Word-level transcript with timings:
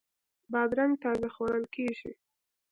بادرنګ 0.51 0.93
تازه 1.03 1.27
خوړل 1.35 1.65
کیږي. 1.75 2.11